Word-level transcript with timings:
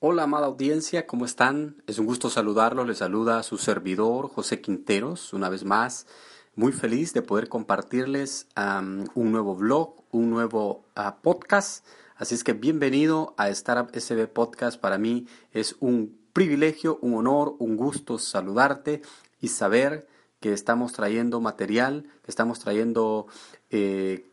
Hola, 0.00 0.22
amada 0.22 0.46
audiencia, 0.46 1.08
¿cómo 1.08 1.24
están? 1.24 1.82
Es 1.88 1.98
un 1.98 2.06
gusto 2.06 2.30
saludarlos. 2.30 2.86
Les 2.86 2.98
saluda 2.98 3.42
su 3.42 3.58
servidor, 3.58 4.28
José 4.28 4.60
Quinteros, 4.60 5.32
una 5.32 5.48
vez 5.48 5.64
más. 5.64 6.06
Muy 6.54 6.70
feliz 6.70 7.12
de 7.14 7.22
poder 7.22 7.48
compartirles 7.48 8.46
un 8.54 9.32
nuevo 9.32 9.56
blog, 9.56 9.96
un 10.12 10.30
nuevo 10.30 10.84
uh, 10.96 11.20
podcast. 11.20 11.84
Así 12.14 12.36
es 12.36 12.44
que 12.44 12.52
bienvenido 12.52 13.34
a 13.38 13.48
Startup 13.48 13.90
SB 13.92 14.28
Podcast. 14.28 14.80
Para 14.80 14.98
mí 14.98 15.26
es 15.52 15.74
un 15.80 16.16
privilegio, 16.32 17.00
un 17.02 17.14
honor, 17.14 17.56
un 17.58 17.76
gusto 17.76 18.20
saludarte 18.20 19.02
y 19.40 19.48
saber 19.48 20.06
que 20.38 20.52
estamos 20.52 20.92
trayendo 20.92 21.40
material, 21.40 22.04
que 22.22 22.30
estamos 22.30 22.60
trayendo 22.60 23.26
eh, 23.70 24.30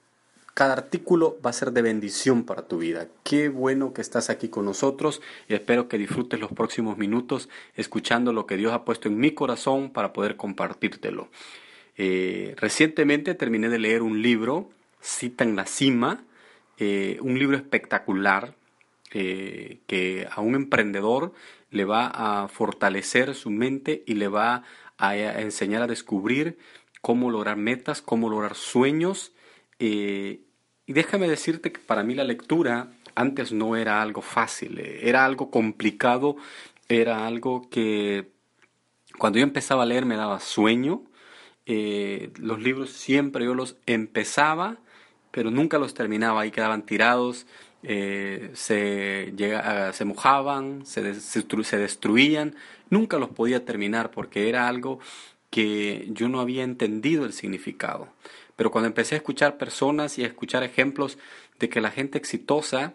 cada 0.56 0.72
artículo 0.72 1.38
va 1.46 1.50
a 1.50 1.54
ser 1.54 1.74
de 1.74 1.82
bendición 1.82 2.46
para 2.46 2.66
tu 2.66 2.78
vida. 2.78 3.10
Qué 3.24 3.50
bueno 3.50 3.94
que 3.94 4.00
estás 4.00 4.30
aquí 4.30 4.48
con 4.48 4.64
nosotros 4.64 5.22
y 5.50 5.54
espero 5.54 5.90
que 5.90 5.98
disfrutes 5.98 6.40
los 6.40 6.54
próximos 6.54 6.98
minutos 6.98 7.50
escuchando 7.76 8.32
lo 8.32 8.48
que 8.48 8.56
Dios 8.56 8.72
ha 8.72 8.86
puesto 8.86 9.10
en 9.10 9.18
mi 9.18 9.32
corazón 9.32 9.92
para 9.92 10.14
poder 10.14 10.38
compartírtelo. 10.38 11.28
Eh, 11.98 12.56
recientemente 12.58 13.36
terminé 13.36 13.68
de 13.68 13.80
leer 13.80 14.02
un 14.02 14.22
libro, 14.22 14.70
Cita 15.02 15.44
en 15.44 15.58
la 15.58 15.66
Cima, 15.66 16.24
eh, 16.78 17.18
un 17.22 17.38
libro 17.38 17.58
espectacular 17.58 18.56
eh, 19.12 19.80
que 19.88 20.26
a 20.32 20.40
un 20.40 20.56
emprendedor 20.56 21.34
le 21.70 21.84
va 21.84 22.08
a 22.08 22.48
fortalecer 22.48 23.36
su 23.36 23.50
mente 23.50 24.04
y 24.08 24.14
le 24.14 24.30
va 24.30 24.64
a, 24.98 25.18
enseñar 25.18 25.82
a 25.82 25.88
descubrir 25.88 26.58
cómo 27.02 27.30
lograr 27.30 27.58
metas, 27.58 28.02
cómo 28.02 28.30
lograr 28.30 28.56
sueños 28.56 29.34
y 30.88 30.94
déjame 30.94 31.28
decirte 31.28 31.72
que 31.72 31.80
para 31.80 32.04
mí 32.04 32.16
la 32.16 32.24
lectura 32.24 32.90
antes 33.16 33.52
no 33.52 33.76
era 33.76 34.02
algo 34.02 34.22
fácil, 34.22 34.80
eh, 34.80 35.08
era 35.08 35.26
algo 35.26 35.50
complicado, 35.50 36.36
era 36.88 37.26
algo 37.26 37.70
que 37.70 38.32
cuando 39.18 39.40
yo 39.40 39.44
empezaba 39.44 39.84
a 39.84 39.86
leer 39.86 40.06
me 40.06 40.18
daba 40.18 40.40
sueño. 40.40 41.04
Eh, 41.66 42.32
los 42.38 42.62
libros 42.62 42.92
siempre 42.92 43.46
yo 43.46 43.56
los 43.56 43.78
empezaba, 43.88 44.78
pero 45.32 45.50
nunca 45.50 45.80
los 45.80 45.94
terminaba, 45.96 46.42
ahí 46.42 46.52
quedaban 46.52 46.86
tirados, 46.86 47.48
eh, 47.82 48.52
se, 48.54 49.34
llega, 49.36 49.92
se 49.94 50.06
mojaban, 50.06 50.86
se, 50.86 51.16
se 51.16 51.78
destruían, 51.78 52.56
nunca 52.90 53.18
los 53.18 53.30
podía 53.30 53.66
terminar 53.66 54.12
porque 54.12 54.50
era 54.50 54.68
algo 54.68 55.00
que 55.56 56.10
yo 56.10 56.28
no 56.28 56.42
había 56.42 56.64
entendido 56.64 57.24
el 57.24 57.32
significado. 57.32 58.10
Pero 58.58 58.72
cuando 58.72 58.90
empecé 58.90 59.16
a 59.16 59.20
escuchar 59.20 59.58
personas 59.58 60.18
y 60.18 60.26
a 60.26 60.28
escuchar 60.28 60.64
ejemplos 60.64 61.18
de 61.60 61.70
que 61.70 61.80
la 61.80 61.92
gente 61.92 62.18
exitosa, 62.18 62.94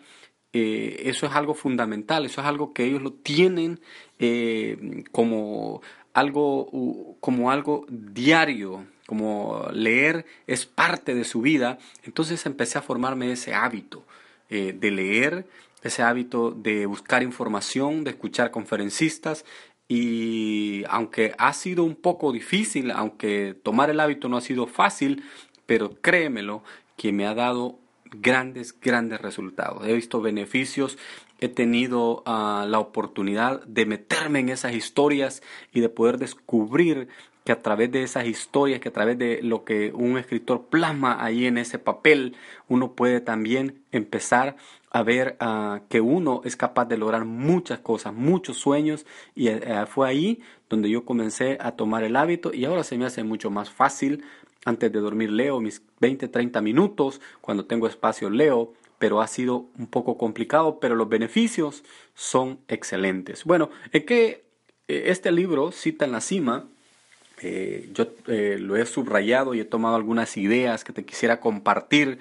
eh, 0.53 1.05
eso 1.07 1.25
es 1.25 1.33
algo 1.33 1.55
fundamental, 1.55 2.27
eso 2.27 2.43
es 2.43 2.47
algo 2.47 2.75
que 2.75 2.85
ellos 2.85 3.01
lo 3.01 3.15
tienen 3.15 3.81
eh, 4.19 5.05
como, 5.11 5.81
algo, 6.13 7.17
como 7.21 7.51
algo 7.51 7.87
diario, 7.89 8.85
como 9.07 9.67
leer 9.73 10.27
es 10.47 10.67
parte 10.67 11.15
de 11.15 11.25
su 11.25 11.41
vida. 11.41 11.79
Entonces 12.03 12.45
empecé 12.45 12.77
a 12.77 12.83
formarme 12.83 13.33
ese 13.33 13.55
hábito 13.55 14.05
eh, 14.51 14.77
de 14.79 14.91
leer, 14.91 15.47
ese 15.83 16.03
hábito 16.03 16.51
de 16.51 16.85
buscar 16.85 17.23
información, 17.23 18.05
de 18.05 18.11
escuchar 18.11 18.51
conferencistas, 18.51 19.47
y 19.93 20.85
aunque 20.89 21.35
ha 21.37 21.53
sido 21.53 21.83
un 21.83 21.97
poco 21.97 22.31
difícil, 22.31 22.93
aunque 22.93 23.57
tomar 23.61 23.91
el 23.91 23.99
hábito 23.99 24.29
no 24.29 24.37
ha 24.37 24.41
sido 24.41 24.69
fácil, 24.69 25.25
pero 25.67 26.01
créemelo 26.01 26.63
que 26.97 27.11
me 27.11 27.27
ha 27.27 27.35
dado 27.35 27.77
grandes, 28.05 28.73
grandes 28.81 29.21
resultados. 29.21 29.85
He 29.85 29.93
visto 29.93 30.21
beneficios, 30.21 30.97
he 31.41 31.49
tenido 31.49 32.23
ah, 32.25 32.67
la 32.69 32.79
oportunidad 32.79 33.65
de 33.65 33.85
meterme 33.85 34.39
en 34.39 34.51
esas 34.51 34.75
historias 34.75 35.43
y 35.73 35.81
de 35.81 35.89
poder 35.89 36.19
descubrir 36.19 37.09
que 37.45 37.53
a 37.53 37.63
través 37.63 37.91
de 37.91 38.03
esas 38.03 38.27
historias, 38.27 38.81
que 38.81 38.91
a 38.91 38.93
través 38.93 39.19
de 39.19 39.41
lo 39.43 39.65
que 39.65 39.93
un 39.95 40.19
escritor 40.19 40.67
plasma 40.67 41.25
ahí 41.25 41.47
en 41.47 41.59
ese 41.59 41.79
papel, 41.79 42.37
uno 42.69 42.93
puede 42.93 43.21
también 43.21 43.83
empezar 43.93 44.57
a 44.91 45.03
ver 45.03 45.37
ah, 45.41 45.83
que 45.89 46.01
uno 46.01 46.43
es 46.45 46.57
capaz 46.57 46.87
de 46.87 46.99
lograr 46.99 47.25
muchas 47.25 47.79
cosas, 47.79 48.13
muchos 48.13 48.59
sueños, 48.59 49.07
y 49.35 49.49
eh, 49.49 49.87
fue 49.87 50.09
ahí 50.09 50.41
donde 50.69 50.91
yo 50.91 51.05
comencé 51.05 51.59
a 51.61 51.73
tomar 51.73 52.05
el 52.05 52.17
hábito 52.17 52.53
y 52.53 52.65
ahora 52.65 52.85
se 52.85 52.99
me 52.99 53.07
hace 53.07 53.25
mucho 53.25 53.51
más 53.51 53.71
fácil 53.71 54.25
antes 54.65 54.93
de 54.93 55.01
dormir 55.01 55.31
leo 55.31 55.61
mis 55.61 55.83
20, 56.01 56.29
30 56.29 56.61
minutos, 56.61 57.21
cuando 57.41 57.65
tengo 57.65 57.87
espacio 57.87 58.31
leo, 58.31 58.75
pero 58.99 59.23
ha 59.23 59.27
sido 59.27 59.67
un 59.79 59.87
poco 59.87 60.19
complicado, 60.19 60.79
pero 60.81 60.95
los 60.95 61.09
beneficios 61.09 61.85
son 62.15 62.61
excelentes. 62.69 63.45
Bueno, 63.45 63.71
es 63.93 64.05
que 64.05 64.45
eh, 64.89 65.05
este 65.07 65.33
libro, 65.33 65.73
Cita 65.73 66.05
en 66.05 66.13
la 66.13 66.21
Cima, 66.21 66.69
eh, 67.43 67.89
yo 67.95 68.07
eh, 68.27 68.59
lo 68.61 68.77
he 68.77 68.85
subrayado 68.85 69.55
y 69.55 69.61
he 69.61 69.65
tomado 69.65 69.97
algunas 69.97 70.37
ideas 70.37 70.85
que 70.85 70.93
te 70.93 71.05
quisiera 71.05 71.41
compartir 71.41 72.19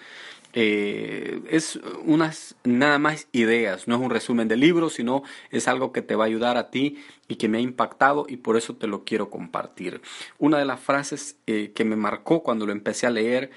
eh, 0.54 1.42
es 1.50 1.80
unas 2.06 2.56
nada 2.64 2.98
más 2.98 3.28
ideas, 3.34 3.88
no 3.88 3.96
es 3.96 4.02
un 4.02 4.10
resumen 4.10 4.48
de 4.48 4.56
libro, 4.56 4.90
sino 4.90 5.24
es 5.52 5.68
algo 5.68 5.92
que 5.92 6.02
te 6.02 6.16
va 6.16 6.24
a 6.24 6.28
ayudar 6.28 6.58
a 6.58 6.72
ti 6.72 6.98
y 7.28 7.36
que 7.36 7.48
me 7.48 7.60
ha 7.60 7.62
impactado 7.62 8.26
y 8.28 8.38
por 8.38 8.58
eso 8.58 8.76
te 8.76 8.88
lo 8.88 9.04
quiero 9.04 9.30
compartir. 9.30 10.02
Una 10.40 10.58
de 10.58 10.66
las 10.66 10.80
frases 10.80 11.36
que 11.46 11.86
me 11.86 11.96
marcó 11.96 12.42
cuando 12.42 12.66
lo 12.66 12.72
empecé 12.72 13.06
a 13.06 13.12
leer 13.12 13.52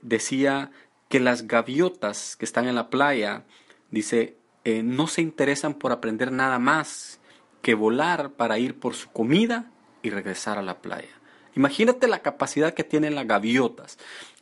decía 0.00 0.70
que 1.10 1.20
las 1.20 1.46
gaviotas 1.46 2.36
que 2.36 2.46
están 2.46 2.66
en 2.66 2.76
la 2.76 2.88
playa, 2.88 3.44
dice, 3.90 4.36
no 4.64 5.08
se 5.08 5.20
interesan 5.20 5.74
por 5.74 5.92
aprender 5.92 6.32
nada 6.32 6.58
más 6.58 7.20
que 7.60 7.74
volar 7.74 8.30
para 8.30 8.58
ir 8.58 8.78
por 8.78 8.94
su 8.94 9.10
comida 9.10 9.70
y 10.06 10.10
regresar 10.10 10.58
a 10.58 10.62
la 10.62 10.78
playa. 10.78 11.08
Imagínate 11.54 12.06
la 12.06 12.20
capacidad 12.20 12.74
que 12.74 12.84
tienen 12.84 13.14
las 13.14 13.26
gaviotas 13.26 13.98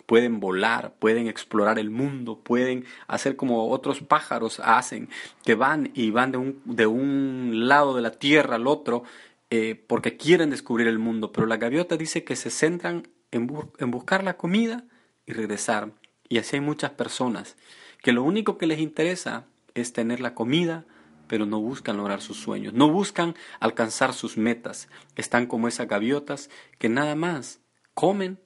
pueden 0.07 0.41
volar, 0.41 0.95
pueden 0.99 1.29
explorar 1.29 1.79
el 1.79 1.91
mundo, 1.91 2.39
pueden 2.39 2.85
hacer 3.07 3.37
como 3.37 3.69
otros 3.69 4.01
pájaros 4.01 4.61
hacen, 4.61 5.09
que 5.45 5.55
van 5.55 5.91
y 5.95 6.11
van 6.11 6.33
de 6.33 6.39
un, 6.39 6.61
de 6.65 6.87
un 6.87 7.69
lado 7.69 7.95
de 7.95 8.03
la 8.03 8.11
tierra 8.11 8.57
al 8.57 8.67
otro 8.67 9.05
eh, 9.51 9.83
porque 9.87 10.17
quieren 10.17 10.51
descubrir 10.51 10.89
el 10.89 10.99
mundo. 10.99 11.33
Pero 11.33 11.47
la 11.47 11.57
gaviota 11.57 11.97
dice 11.97 12.25
que 12.25 12.37
se 12.37 12.51
centran 12.51 13.09
en, 13.31 13.51
en 13.79 13.91
buscar 13.91 14.25
la 14.25 14.37
comida 14.37 14.85
y 15.27 15.33
regresar. 15.33 15.93
Y 16.29 16.39
así 16.39 16.57
hay 16.57 16.61
muchas 16.61 16.91
personas 16.93 17.57
que 18.03 18.13
lo 18.13 18.23
único 18.23 18.59
que 18.59 18.67
les 18.67 18.81
interesa 18.81 19.47
es 19.75 19.93
tener 19.93 20.21
la 20.21 20.35
comida, 20.35 20.85
pero 21.27 21.47
no 21.47 21.61
buscan 21.61 21.97
lograr 21.97 22.21
sus 22.21 22.39
sueños, 22.39 22.73
no 22.73 22.89
buscan 22.89 23.35
alcanzar 23.61 24.13
sus 24.13 24.37
metas. 24.37 24.89
Están 25.17 25.47
como 25.47 25.69
esas 25.69 25.89
gaviotas 25.89 26.51
que 26.79 26.89
nada 26.89 27.15
más 27.15 27.61
comen, 27.95 28.39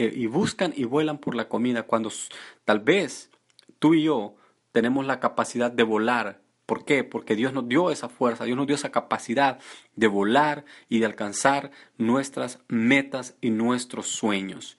eh, 0.00 0.10
y 0.16 0.24
buscan 0.24 0.72
y 0.74 0.84
vuelan 0.84 1.18
por 1.18 1.34
la 1.34 1.46
comida 1.46 1.82
cuando 1.82 2.10
tal 2.64 2.80
vez 2.80 3.30
tú 3.78 3.92
y 3.92 4.04
yo 4.04 4.34
tenemos 4.72 5.04
la 5.04 5.20
capacidad 5.20 5.70
de 5.70 5.82
volar. 5.82 6.40
¿Por 6.64 6.86
qué? 6.86 7.04
Porque 7.04 7.36
Dios 7.36 7.52
nos 7.52 7.68
dio 7.68 7.90
esa 7.90 8.08
fuerza, 8.08 8.44
Dios 8.44 8.56
nos 8.56 8.66
dio 8.66 8.76
esa 8.76 8.92
capacidad 8.92 9.58
de 9.96 10.06
volar 10.06 10.64
y 10.88 11.00
de 11.00 11.04
alcanzar 11.04 11.70
nuestras 11.98 12.60
metas 12.66 13.36
y 13.42 13.50
nuestros 13.50 14.06
sueños. 14.06 14.78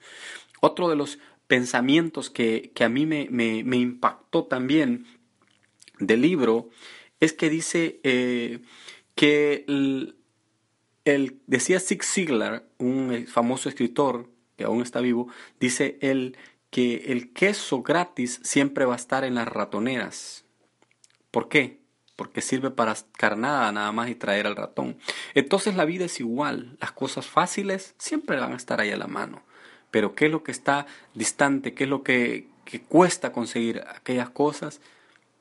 Otro 0.60 0.88
de 0.88 0.96
los 0.96 1.20
pensamientos 1.46 2.28
que, 2.28 2.72
a 2.80 2.88
mí 2.88 3.06
me, 3.06 3.28
me, 3.30 3.76
impactó 3.76 4.46
también 4.46 5.06
del 6.00 6.22
libro 6.22 6.68
es 7.22 7.32
que 7.32 7.48
dice 7.48 8.00
eh, 8.02 8.58
que 9.14 9.64
el, 9.68 10.16
decía 11.46 11.78
Zig 11.78 12.02
Ziglar, 12.02 12.64
un 12.78 13.26
famoso 13.28 13.68
escritor 13.68 14.28
aún 14.64 14.82
está 14.82 15.00
vivo, 15.00 15.28
dice 15.60 15.98
él 16.00 16.36
que 16.70 17.12
el 17.12 17.32
queso 17.32 17.82
gratis 17.82 18.40
siempre 18.42 18.86
va 18.86 18.94
a 18.94 18.96
estar 18.96 19.22
en 19.22 19.36
las 19.36 19.46
ratoneras. 19.46 20.44
¿Por 21.30 21.48
qué? 21.48 21.78
Porque 22.16 22.40
sirve 22.40 22.72
para 22.72 22.96
carnada 23.16 23.70
nada 23.70 23.92
más 23.92 24.08
y 24.08 24.16
traer 24.16 24.48
al 24.48 24.56
ratón. 24.56 24.98
Entonces 25.34 25.76
la 25.76 25.84
vida 25.84 26.06
es 26.06 26.18
igual. 26.18 26.76
Las 26.80 26.90
cosas 26.90 27.26
fáciles 27.26 27.94
siempre 27.98 28.40
van 28.40 28.52
a 28.52 28.56
estar 28.56 28.80
ahí 28.80 28.90
a 28.90 28.96
la 28.96 29.06
mano. 29.06 29.42
Pero 29.92 30.16
¿qué 30.16 30.26
es 30.26 30.32
lo 30.32 30.42
que 30.42 30.50
está 30.50 30.86
distante? 31.14 31.72
¿Qué 31.72 31.84
es 31.84 31.90
lo 31.90 32.02
que, 32.02 32.48
que 32.64 32.80
cuesta 32.80 33.30
conseguir 33.30 33.84
aquellas 33.94 34.30
cosas 34.30 34.80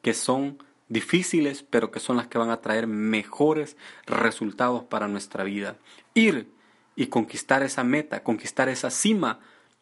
que 0.03 0.13
son 0.13 0.59
difíciles, 0.91 1.63
pero 1.63 1.89
que 1.89 1.99
son 1.99 2.17
las 2.17 2.27
que 2.27 2.38
van 2.38 2.49
a 2.49 2.61
traer 2.61 2.85
mejores 2.85 3.77
resultados 4.05 4.83
para 4.83 5.07
nuestra 5.07 5.43
vida. 5.43 5.77
Ir 6.13 6.51
y 6.95 7.07
conquistar 7.07 7.63
esa 7.63 7.83
meta, 7.83 8.23
conquistar 8.23 8.67
esa 8.67 8.91
cima, 8.91 9.39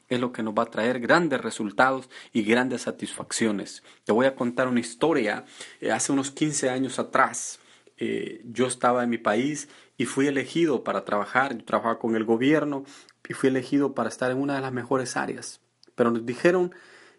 es 0.07 0.19
lo 0.19 0.31
que 0.31 0.43
nos 0.43 0.53
va 0.53 0.63
a 0.63 0.71
traer 0.71 0.99
grandes 0.99 1.41
resultados 1.41 2.09
y 2.31 2.43
grandes 2.43 2.83
satisfacciones. 2.83 3.83
Te 4.05 4.11
voy 4.11 4.25
a 4.25 4.35
contar 4.35 4.67
una 4.67 4.79
historia. 4.79 5.45
Eh, 5.81 5.91
hace 5.91 6.11
unos 6.11 6.31
15 6.31 6.69
años 6.69 6.99
atrás, 6.99 7.59
eh, 7.97 8.41
yo 8.45 8.67
estaba 8.67 9.03
en 9.03 9.09
mi 9.09 9.17
país 9.17 9.69
y 9.97 10.05
fui 10.05 10.27
elegido 10.27 10.83
para 10.83 11.05
trabajar. 11.05 11.57
Yo 11.57 11.65
trabajaba 11.65 11.99
con 11.99 12.15
el 12.15 12.23
gobierno 12.23 12.83
y 13.27 13.33
fui 13.33 13.49
elegido 13.49 13.93
para 13.93 14.09
estar 14.09 14.31
en 14.31 14.37
una 14.37 14.55
de 14.55 14.61
las 14.61 14.73
mejores 14.73 15.15
áreas. 15.15 15.61
Pero 15.95 16.11
nos 16.11 16.25
dijeron 16.25 16.73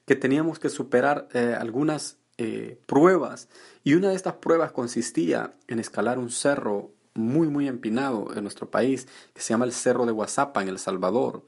que 0.06 0.16
teníamos 0.16 0.58
que 0.58 0.69
superar 0.69 1.28
eh, 1.32 1.56
algunas 1.58 2.19
pruebas 2.87 3.48
y 3.84 3.94
una 3.94 4.08
de 4.10 4.14
estas 4.14 4.34
pruebas 4.34 4.72
consistía 4.72 5.54
en 5.69 5.78
escalar 5.78 6.19
un 6.19 6.31
cerro 6.31 6.90
muy 7.14 7.48
muy 7.48 7.69
empinado 7.69 8.28
en 8.34 8.42
nuestro 8.42 8.70
país 8.70 9.08
que 9.34 9.40
se 9.40 9.52
llama 9.52 9.64
el 9.64 9.72
Cerro 9.72 10.06
de 10.06 10.12
Guasapa 10.12 10.62
en 10.62 10.69
El 10.69 10.78
Salvador. 10.78 11.44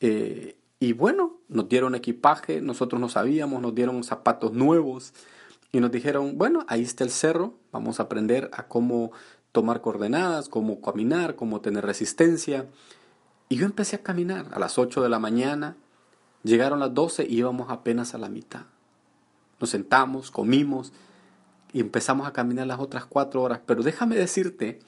Y 0.00 0.92
bueno, 0.94 1.38
nos 1.48 1.68
dieron 1.68 1.94
equipaje, 1.94 2.60
nosotros 2.60 3.00
no 3.00 3.08
sabíamos, 3.08 3.62
nos 3.62 3.74
dieron 3.74 4.02
zapatos 4.02 4.52
nuevos 4.52 5.12
y 5.70 5.78
nos 5.78 5.92
dijeron, 5.92 6.36
bueno, 6.36 6.64
ahí 6.66 6.82
está 6.82 7.04
el 7.04 7.10
cerro, 7.10 7.54
vamos 7.70 8.00
a 8.00 8.04
aprender 8.04 8.50
a 8.52 8.66
cómo 8.66 9.12
tomar 9.52 9.80
coordenadas, 9.80 10.48
cómo 10.48 10.80
caminar, 10.80 11.36
cómo 11.36 11.60
tener 11.60 11.86
resistencia. 11.86 12.66
Y 13.48 13.56
yo 13.56 13.66
empecé 13.66 13.96
a 13.96 14.02
caminar 14.02 14.46
a 14.52 14.58
las 14.58 14.76
8 14.76 15.02
de 15.02 15.08
la 15.08 15.20
mañana, 15.20 15.76
llegaron 16.42 16.80
las 16.80 16.92
12 16.94 17.26
y 17.28 17.38
íbamos 17.38 17.70
apenas 17.70 18.14
a 18.14 18.18
la 18.18 18.28
mitad. 18.28 18.62
Nos 19.62 19.70
sentamos, 19.70 20.32
comimos 20.32 20.92
y 21.72 21.78
empezamos 21.78 22.26
a 22.26 22.32
caminar 22.32 22.66
las 22.66 22.80
otras 22.80 23.06
cuatro 23.06 23.42
horas. 23.42 23.60
Pero 23.64 23.84
déjame 23.84 24.16
decirte 24.16 24.80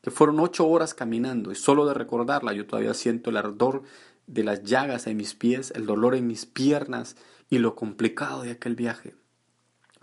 que 0.00 0.10
fueron 0.10 0.40
ocho 0.40 0.66
horas 0.66 0.94
caminando 0.94 1.52
y 1.52 1.54
solo 1.54 1.84
de 1.84 1.92
recordarla 1.92 2.54
yo 2.54 2.66
todavía 2.66 2.94
siento 2.94 3.28
el 3.28 3.36
ardor 3.36 3.82
de 4.26 4.42
las 4.42 4.62
llagas 4.62 5.06
en 5.06 5.18
mis 5.18 5.34
pies, 5.34 5.70
el 5.76 5.84
dolor 5.84 6.14
en 6.14 6.26
mis 6.26 6.46
piernas 6.46 7.16
y 7.50 7.58
lo 7.58 7.74
complicado 7.74 8.40
de 8.40 8.52
aquel 8.52 8.74
viaje. 8.74 9.14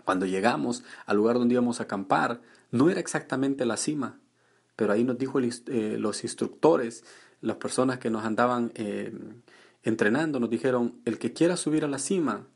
Cuando 0.04 0.26
llegamos 0.26 0.84
al 1.06 1.16
lugar 1.16 1.40
donde 1.40 1.54
íbamos 1.54 1.80
a 1.80 1.82
acampar, 1.82 2.40
no 2.70 2.90
era 2.90 3.00
exactamente 3.00 3.66
la 3.66 3.76
cima, 3.76 4.20
pero 4.76 4.92
ahí 4.92 5.02
nos 5.02 5.18
dijo 5.18 5.40
eh, 5.40 5.96
los 5.98 6.22
instructores, 6.22 7.02
las 7.40 7.56
personas 7.56 7.98
que 7.98 8.10
nos 8.10 8.24
andaban 8.24 8.70
eh, 8.76 9.12
entrenando, 9.82 10.38
nos 10.38 10.50
dijeron, 10.50 11.00
el 11.04 11.18
que 11.18 11.32
quiera 11.32 11.56
subir 11.56 11.84
a 11.84 11.88
la 11.88 11.98
cima 11.98 12.46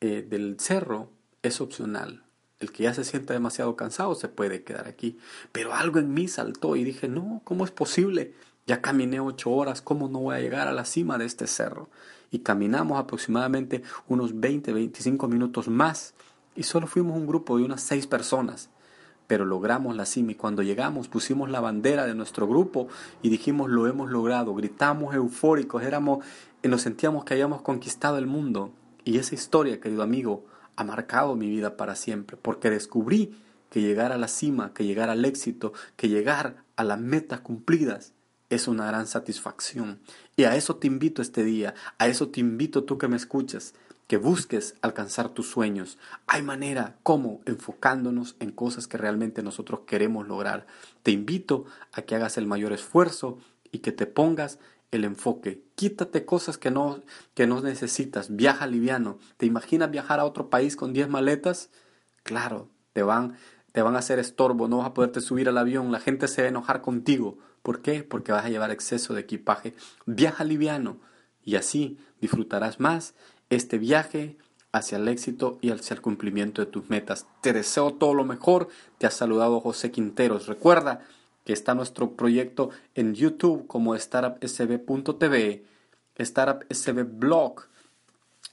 eh, 0.00 0.26
del 0.28 0.58
cerro 0.60 1.10
es 1.42 1.60
opcional. 1.60 2.24
El 2.60 2.72
que 2.72 2.84
ya 2.84 2.94
se 2.94 3.04
sienta 3.04 3.34
demasiado 3.34 3.76
cansado 3.76 4.14
se 4.14 4.28
puede 4.28 4.64
quedar 4.64 4.88
aquí. 4.88 5.18
Pero 5.52 5.74
algo 5.74 5.98
en 5.98 6.12
mí 6.12 6.28
saltó 6.28 6.76
y 6.76 6.84
dije, 6.84 7.08
no, 7.08 7.40
¿cómo 7.44 7.64
es 7.64 7.70
posible? 7.70 8.34
Ya 8.66 8.82
caminé 8.82 9.20
ocho 9.20 9.50
horas, 9.50 9.80
¿cómo 9.80 10.08
no 10.08 10.20
voy 10.20 10.36
a 10.36 10.40
llegar 10.40 10.68
a 10.68 10.72
la 10.72 10.84
cima 10.84 11.18
de 11.18 11.24
este 11.24 11.46
cerro? 11.46 11.88
Y 12.30 12.40
caminamos 12.40 12.98
aproximadamente 12.98 13.82
unos 14.08 14.38
20, 14.38 14.72
25 14.72 15.26
minutos 15.28 15.68
más 15.68 16.14
y 16.54 16.64
solo 16.64 16.86
fuimos 16.86 17.16
un 17.16 17.26
grupo 17.26 17.56
de 17.56 17.64
unas 17.64 17.80
seis 17.80 18.06
personas. 18.06 18.68
Pero 19.26 19.44
logramos 19.44 19.96
la 19.96 20.06
cima 20.06 20.32
y 20.32 20.34
cuando 20.34 20.62
llegamos 20.62 21.08
pusimos 21.08 21.48
la 21.50 21.60
bandera 21.60 22.06
de 22.06 22.14
nuestro 22.14 22.48
grupo 22.48 22.88
y 23.22 23.30
dijimos 23.30 23.70
lo 23.70 23.86
hemos 23.86 24.10
logrado, 24.10 24.54
gritamos 24.54 25.14
eufóricos, 25.14 25.82
éramos, 25.82 26.24
nos 26.62 26.82
sentíamos 26.82 27.24
que 27.24 27.34
habíamos 27.34 27.62
conquistado 27.62 28.18
el 28.18 28.26
mundo. 28.26 28.72
Y 29.08 29.16
esa 29.16 29.34
historia, 29.34 29.80
querido 29.80 30.02
amigo, 30.02 30.44
ha 30.76 30.84
marcado 30.84 31.34
mi 31.34 31.48
vida 31.48 31.78
para 31.78 31.96
siempre, 31.96 32.36
porque 32.36 32.68
descubrí 32.68 33.40
que 33.70 33.80
llegar 33.80 34.12
a 34.12 34.18
la 34.18 34.28
cima, 34.28 34.74
que 34.74 34.84
llegar 34.84 35.08
al 35.08 35.24
éxito, 35.24 35.72
que 35.96 36.10
llegar 36.10 36.62
a 36.76 36.84
las 36.84 37.00
metas 37.00 37.40
cumplidas 37.40 38.12
es 38.50 38.68
una 38.68 38.86
gran 38.86 39.06
satisfacción. 39.06 39.98
Y 40.36 40.44
a 40.44 40.56
eso 40.56 40.76
te 40.76 40.88
invito 40.88 41.22
este 41.22 41.42
día, 41.42 41.72
a 41.96 42.06
eso 42.06 42.28
te 42.28 42.40
invito 42.40 42.84
tú 42.84 42.98
que 42.98 43.08
me 43.08 43.16
escuchas, 43.16 43.72
que 44.08 44.18
busques 44.18 44.74
alcanzar 44.82 45.30
tus 45.30 45.48
sueños. 45.48 45.96
Hay 46.26 46.42
manera, 46.42 46.98
como 47.02 47.40
enfocándonos 47.46 48.36
en 48.40 48.50
cosas 48.50 48.88
que 48.88 48.98
realmente 48.98 49.42
nosotros 49.42 49.80
queremos 49.86 50.28
lograr. 50.28 50.66
Te 51.02 51.12
invito 51.12 51.64
a 51.92 52.02
que 52.02 52.14
hagas 52.14 52.36
el 52.36 52.46
mayor 52.46 52.74
esfuerzo 52.74 53.38
y 53.72 53.78
que 53.78 53.92
te 53.92 54.04
pongas 54.04 54.58
el 54.90 55.04
enfoque. 55.04 55.62
Quítate 55.74 56.24
cosas 56.24 56.58
que 56.58 56.70
no, 56.70 57.02
que 57.34 57.46
no 57.46 57.60
necesitas. 57.60 58.34
Viaja 58.34 58.66
liviano. 58.66 59.18
¿Te 59.36 59.46
imaginas 59.46 59.90
viajar 59.90 60.20
a 60.20 60.24
otro 60.24 60.50
país 60.50 60.76
con 60.76 60.92
10 60.92 61.08
maletas? 61.08 61.70
Claro, 62.22 62.68
te 62.92 63.02
van, 63.02 63.36
te 63.72 63.82
van 63.82 63.96
a 63.96 64.00
hacer 64.00 64.18
estorbo, 64.18 64.68
no 64.68 64.78
vas 64.78 64.88
a 64.88 64.94
poderte 64.94 65.20
subir 65.20 65.48
al 65.48 65.58
avión, 65.58 65.92
la 65.92 66.00
gente 66.00 66.28
se 66.28 66.42
va 66.42 66.46
a 66.46 66.50
enojar 66.50 66.80
contigo. 66.82 67.38
¿Por 67.62 67.82
qué? 67.82 68.02
Porque 68.02 68.32
vas 68.32 68.44
a 68.44 68.48
llevar 68.48 68.70
exceso 68.70 69.14
de 69.14 69.20
equipaje. 69.20 69.74
Viaja 70.06 70.44
liviano 70.44 71.00
y 71.44 71.56
así 71.56 71.98
disfrutarás 72.20 72.80
más 72.80 73.14
este 73.50 73.78
viaje 73.78 74.36
hacia 74.72 74.98
el 74.98 75.08
éxito 75.08 75.58
y 75.60 75.70
hacia 75.70 75.94
el 75.94 76.00
cumplimiento 76.00 76.64
de 76.64 76.70
tus 76.70 76.88
metas. 76.90 77.26
Te 77.40 77.52
deseo 77.52 77.94
todo 77.94 78.14
lo 78.14 78.24
mejor. 78.24 78.68
Te 78.98 79.06
ha 79.06 79.10
saludado 79.10 79.60
José 79.60 79.90
Quinteros. 79.90 80.46
Recuerda 80.46 81.06
que 81.48 81.54
está 81.54 81.74
nuestro 81.74 82.14
proyecto 82.14 82.68
en 82.94 83.14
YouTube 83.14 83.66
como 83.66 83.96
startupsb.tv, 83.96 85.64
StartupSB 86.20 87.04
Blog. 87.04 87.62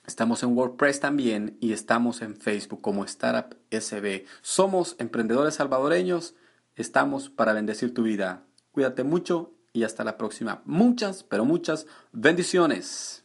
Estamos 0.07 0.44
en 0.44 0.57
WordPress 0.57 1.01
también 1.01 1.57
y 1.59 1.74
estamos 1.74 2.21
en 2.21 2.38
Facebook 2.38 2.80
como 2.80 3.03
Startup 3.03 3.53
SB. 3.69 4.24
Somos 4.42 4.95
emprendedores 4.97 5.56
salvadoreños. 5.56 6.36
Estamos 6.77 7.27
para 7.30 7.51
bendecir 7.51 7.94
tu 7.94 8.03
vida. 8.03 8.45
Cuídate 8.71 9.03
mucho 9.03 9.51
y 9.74 9.83
hasta 9.83 10.06
la 10.06 10.15
próxima. 10.15 10.62
Muchas, 10.63 11.24
pero 11.24 11.44
muchas 11.44 11.88
bendiciones. 12.13 13.25